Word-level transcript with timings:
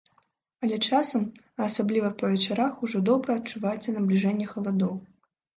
Але 0.67 0.77
часам, 0.87 1.27
а 1.59 1.67
асабліва 1.69 2.09
па 2.21 2.31
вечарах 2.33 2.73
ужо 2.87 2.97
добра 3.11 3.31
адчуваецца 3.43 3.97
набліжэнне 3.99 4.51
халадоў. 4.57 4.93